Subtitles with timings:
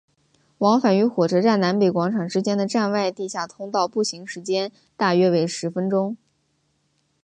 [0.57, 6.17] 往返于火车站南北广场之间的站外地下通道步行时间大约为十分钟。